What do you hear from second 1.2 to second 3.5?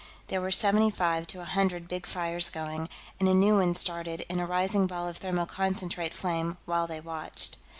to a hundred big fires going, and a